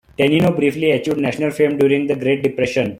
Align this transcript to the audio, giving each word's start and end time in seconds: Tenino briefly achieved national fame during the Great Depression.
Tenino 0.19 0.49
briefly 0.55 0.89
achieved 0.93 1.19
national 1.19 1.51
fame 1.51 1.77
during 1.77 2.07
the 2.07 2.15
Great 2.15 2.41
Depression. 2.41 2.89